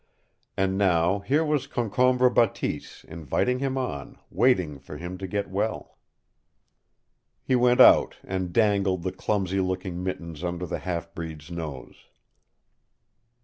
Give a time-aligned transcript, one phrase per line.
[0.57, 5.99] And now here was Concombre Bateese inviting him on, waiting for him to get well!
[7.43, 12.07] He went out and dangled the clumsy looking mittens under the half breed's nose.